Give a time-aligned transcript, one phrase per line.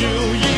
[0.00, 0.49] 就已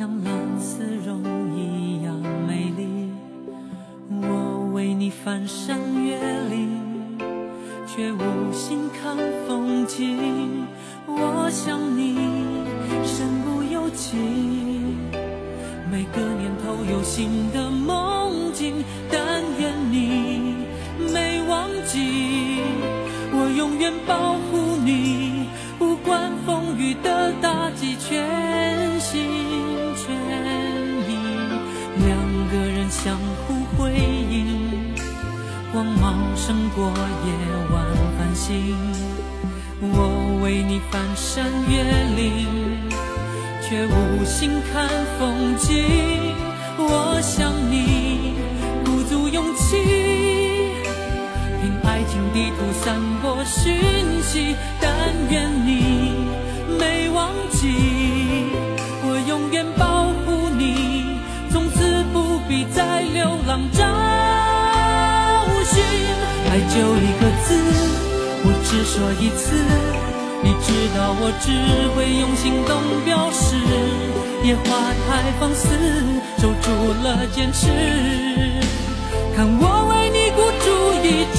[0.00, 1.20] 像蓝丝绒
[1.54, 2.16] 一样
[2.48, 3.10] 美丽。
[4.08, 6.16] 我为你翻山越
[6.48, 6.70] 岭，
[7.86, 9.14] 却无心看
[9.46, 10.64] 风景。
[11.06, 12.16] 我想你
[13.04, 14.16] 身不由己，
[15.92, 20.64] 每个年头有新的梦境，但愿你
[21.12, 22.62] 没忘记。
[23.34, 25.29] 我永远保护你，
[36.40, 36.86] 胜过
[37.26, 37.32] 夜
[37.70, 37.84] 晚
[38.16, 38.74] 繁星。
[39.82, 41.84] 我为你翻山越
[42.16, 42.88] 岭，
[43.60, 46.34] 却无心看风景。
[46.78, 48.32] 我想你
[48.86, 50.72] 鼓足勇气。
[51.60, 53.76] 凭爱情地图散播讯
[54.22, 54.90] 息，但
[55.30, 56.24] 愿你
[56.78, 57.68] 没忘记，
[59.04, 61.20] 我永远保护你，
[61.50, 63.84] 从此不必再流浪找
[65.64, 66.19] 寻。
[66.50, 67.54] 爱就一个字，
[68.42, 69.54] 我只说一次，
[70.42, 70.66] 你知
[70.98, 71.46] 道我只
[71.94, 72.74] 会用行动
[73.04, 73.54] 表示。
[74.42, 74.64] 野花
[75.06, 75.68] 太放肆，
[76.38, 76.66] 守住
[77.04, 77.68] 了坚持。
[79.36, 80.66] 看我为你孤注
[81.06, 81.22] 一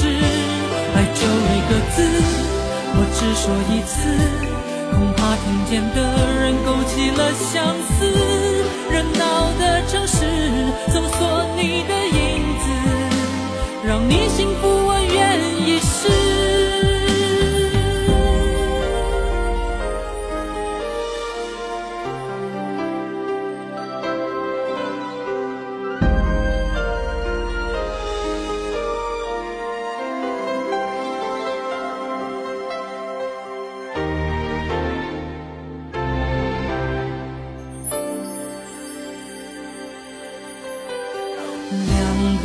[0.94, 2.00] 爱就一个字，
[2.94, 4.08] 我只说一次，
[4.92, 5.98] 恐怕听见的
[6.40, 8.08] 人勾起了相思。
[8.88, 10.24] 热闹的城市，
[10.88, 12.64] 搜索你的影子，
[13.84, 16.61] 让你幸福，我愿意试。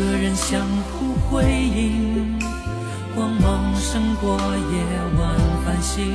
[0.10, 2.40] 个人相互辉映，
[3.14, 4.38] 光芒胜过
[4.72, 4.80] 夜
[5.20, 5.36] 晚
[5.66, 6.14] 繁星。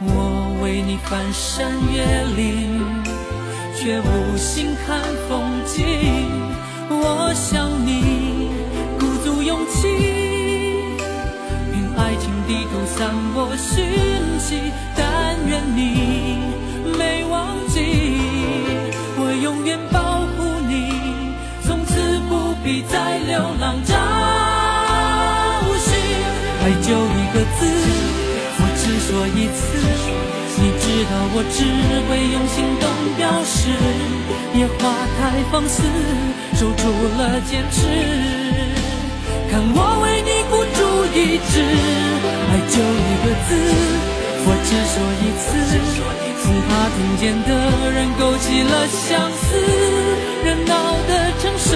[0.00, 2.04] 我为你翻山越
[2.36, 2.78] 岭，
[3.74, 5.76] 却无心看风景。
[6.88, 8.48] 我想你
[8.96, 9.88] 鼓足勇气，
[11.72, 13.84] 凭爱情地图散播讯
[14.38, 16.38] 息，但愿你
[16.96, 18.37] 没忘记，
[22.68, 23.94] 必再流浪找
[25.80, 25.88] 寻。
[26.60, 27.64] 爱就一个字，
[28.60, 29.58] 我只说一次，
[30.60, 31.64] 你知道我只
[32.04, 32.84] 会用行动
[33.16, 33.72] 表示。
[34.52, 34.76] 野花
[35.16, 35.80] 太放肆，
[36.56, 36.82] 守住
[37.16, 37.80] 了坚持。
[39.50, 40.78] 看我为你孤注
[41.16, 41.64] 一掷，
[42.50, 43.50] 爱就一个字，
[44.44, 44.94] 我只说
[45.24, 45.48] 一次，
[46.44, 47.50] 恐怕听见的
[47.92, 49.56] 人勾起了相思。
[50.44, 50.72] 热闹
[51.08, 51.10] 的
[51.40, 51.66] 城市，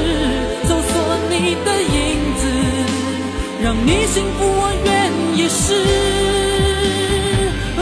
[3.72, 4.92] 让你幸福，我愿
[5.34, 5.72] 意试。
[7.78, 7.80] 哦，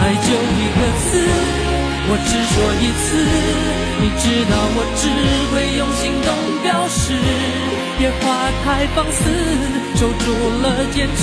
[0.00, 1.06] 爱就一个字，
[2.10, 3.06] 我只说一次，
[4.02, 5.06] 你知道我只
[5.54, 6.28] 会用行动
[6.64, 7.14] 表示。
[8.00, 8.66] 野花太
[8.96, 9.22] 放肆，
[9.94, 10.26] 守住
[10.60, 11.22] 了坚持。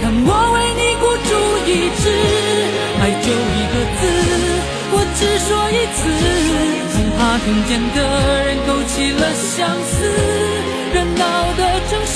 [0.00, 1.30] 看我为你孤注
[1.66, 2.06] 一掷，
[3.00, 3.26] 爱就，
[5.22, 6.00] 只说一次，
[6.92, 7.98] 恐怕听见的
[8.44, 9.94] 人勾起了相思。
[10.92, 11.22] 热闹
[11.56, 12.14] 的城市，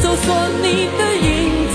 [0.00, 0.24] 搜索
[0.62, 0.64] 你
[0.96, 1.28] 的影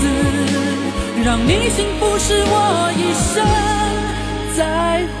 [1.22, 3.44] 让你幸福是我一生
[4.56, 5.04] 在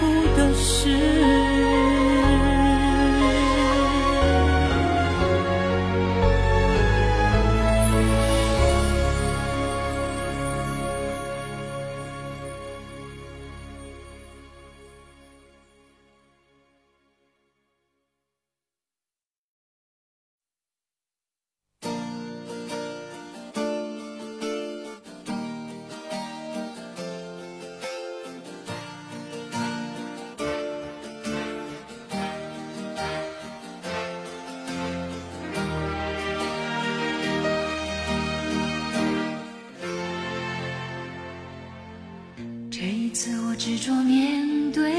[43.56, 44.92] 执着面对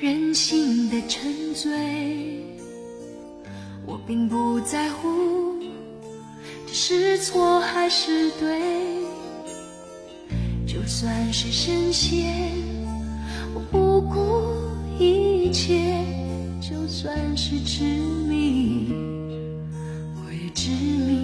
[0.00, 1.70] 任性的沉醉，
[3.84, 5.56] 我并不在乎
[6.66, 8.60] 这是错还是对，
[10.64, 12.32] 就算是深陷，
[13.54, 16.06] 我不顾一切，
[16.60, 17.82] 就算是执
[18.28, 18.92] 迷，
[20.14, 21.21] 我也执迷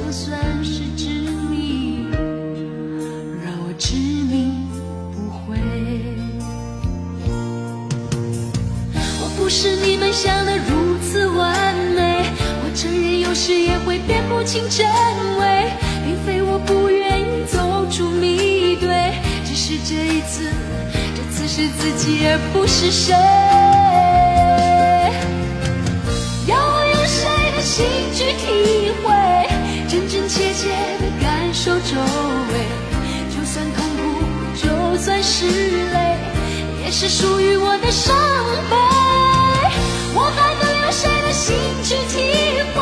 [0.00, 1.10] 就算是执
[1.50, 2.06] 迷，
[3.44, 4.50] 让我执迷
[5.12, 5.58] 不悔。
[9.20, 12.24] 我不是你们想的如此完美。
[12.64, 14.86] 我承认有时也会辨不清真
[15.38, 15.70] 伪，
[16.06, 18.88] 并非我不愿意走出迷堆，
[19.44, 20.50] 只是这一次，
[21.14, 23.79] 这次是自己而不是谁。
[31.62, 32.64] 受周围，
[33.28, 34.02] 就算痛苦，
[34.56, 36.16] 就算是泪，
[36.82, 38.16] 也是属于我的伤
[38.70, 38.76] 悲。
[40.14, 41.54] 我还能用谁的心
[41.84, 42.80] 去体会？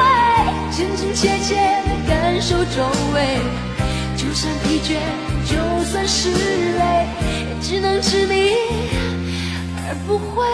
[0.71, 3.41] 真真切切的感受周围，
[4.17, 4.95] 就算疲倦，
[5.45, 5.59] 就
[5.91, 7.09] 算是累，
[7.51, 8.53] 也只能执迷
[9.89, 10.48] 而不悔。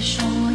[0.00, 0.49] 你说。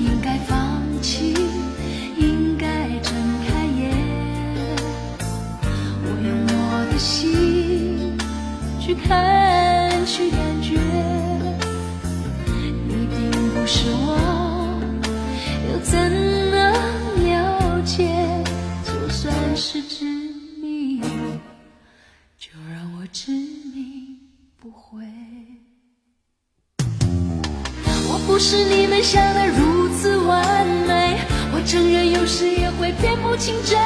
[28.36, 31.18] 不是你们想的如此完美，
[31.54, 33.80] 我承认有时也会辨不清真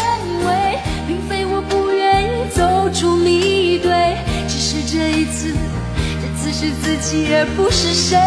[0.43, 3.91] 伪，并非我不愿意走出迷堆，
[4.47, 5.53] 只是这一次，
[6.19, 8.17] 这次是自己而不是谁。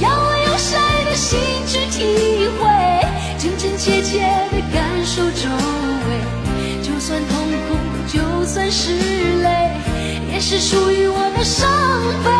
[0.00, 0.76] 要我用谁
[1.08, 1.38] 的心
[1.68, 2.66] 去体会，
[3.38, 5.48] 真真切切的感受周
[6.08, 7.76] 围，就算痛苦，
[8.08, 8.90] 就算是
[9.44, 9.70] 泪，
[10.32, 11.70] 也是属于我的伤
[12.24, 12.37] 悲。